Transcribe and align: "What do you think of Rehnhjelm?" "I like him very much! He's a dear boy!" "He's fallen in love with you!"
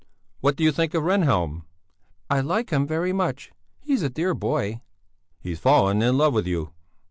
"What 0.39 0.55
do 0.55 0.63
you 0.63 0.71
think 0.71 0.95
of 0.95 1.03
Rehnhjelm?" 1.03 1.61
"I 2.27 2.39
like 2.39 2.71
him 2.71 2.87
very 2.87 3.13
much! 3.13 3.51
He's 3.79 4.01
a 4.01 4.09
dear 4.09 4.33
boy!" 4.33 4.81
"He's 5.39 5.59
fallen 5.59 6.01
in 6.01 6.17
love 6.17 6.33
with 6.33 6.47
you!" 6.47 6.73